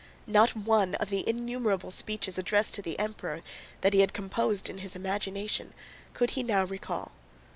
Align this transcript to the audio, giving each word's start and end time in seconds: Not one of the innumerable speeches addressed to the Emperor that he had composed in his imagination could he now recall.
Not 0.25 0.55
one 0.57 0.95
of 0.95 1.11
the 1.11 1.29
innumerable 1.29 1.91
speeches 1.91 2.39
addressed 2.39 2.73
to 2.73 2.81
the 2.81 2.97
Emperor 2.97 3.43
that 3.81 3.93
he 3.93 3.99
had 3.99 4.13
composed 4.13 4.67
in 4.67 4.79
his 4.79 4.95
imagination 4.95 5.75
could 6.15 6.31
he 6.31 6.41
now 6.41 6.63
recall. 6.65 7.11